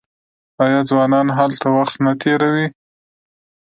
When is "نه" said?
2.05-2.11